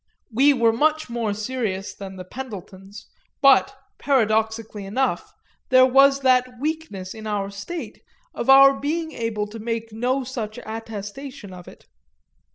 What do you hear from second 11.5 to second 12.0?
of it.